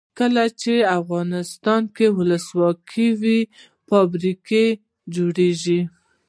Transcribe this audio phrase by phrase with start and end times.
[0.19, 3.39] کله چې افغانستان کې ولسواکي وي
[3.87, 4.65] فابریکې
[5.15, 5.79] جوړیږي.